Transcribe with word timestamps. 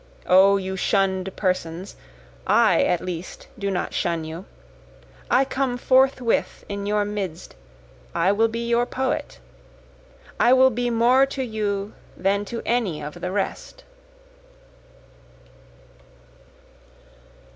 O 0.25 0.57
you 0.57 0.75
shunn'd 0.75 1.31
persons, 1.35 1.95
I 2.47 2.81
at 2.85 3.05
least 3.05 3.47
do 3.59 3.69
not 3.69 3.93
shun 3.93 4.23
you, 4.23 4.45
I 5.29 5.45
come 5.45 5.77
forthwith 5.77 6.65
in 6.67 6.87
your 6.87 7.05
midst, 7.05 7.53
I 8.15 8.31
will 8.31 8.47
be 8.47 8.67
your 8.67 8.87
poet, 8.87 9.39
I 10.39 10.53
will 10.53 10.71
be 10.71 10.89
more 10.89 11.27
to 11.27 11.43
you 11.43 11.93
than 12.17 12.45
to 12.45 12.63
any 12.65 12.99
of 13.03 13.21
the 13.21 13.31
rest. 13.31 13.83